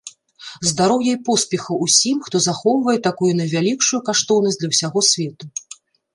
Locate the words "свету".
5.13-5.45